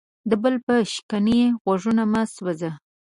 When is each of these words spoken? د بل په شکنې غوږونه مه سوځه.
د 0.29 0.31
بل 0.43 0.55
په 0.65 0.73
شکنې 0.93 1.41
غوږونه 1.63 2.03
مه 2.11 2.21
سوځه. 2.35 2.71